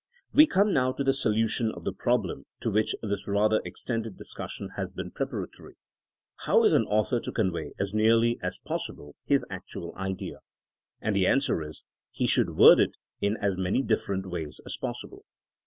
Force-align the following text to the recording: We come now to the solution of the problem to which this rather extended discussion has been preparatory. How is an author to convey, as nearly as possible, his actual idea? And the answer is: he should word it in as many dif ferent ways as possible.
We 0.33 0.47
come 0.47 0.73
now 0.73 0.93
to 0.93 1.03
the 1.03 1.13
solution 1.13 1.71
of 1.71 1.83
the 1.83 1.93
problem 1.93 2.45
to 2.61 2.71
which 2.71 2.95
this 3.03 3.27
rather 3.27 3.61
extended 3.63 4.17
discussion 4.17 4.69
has 4.75 4.91
been 4.91 5.11
preparatory. 5.11 5.75
How 6.37 6.63
is 6.63 6.73
an 6.73 6.85
author 6.85 7.19
to 7.19 7.31
convey, 7.31 7.73
as 7.79 7.93
nearly 7.93 8.39
as 8.41 8.57
possible, 8.57 9.15
his 9.25 9.45
actual 9.51 9.93
idea? 9.95 10.39
And 11.01 11.15
the 11.15 11.27
answer 11.27 11.61
is: 11.61 11.83
he 12.09 12.25
should 12.25 12.55
word 12.57 12.79
it 12.79 12.97
in 13.21 13.37
as 13.37 13.57
many 13.59 13.83
dif 13.83 14.03
ferent 14.03 14.25
ways 14.25 14.59
as 14.65 14.75
possible. 14.75 15.23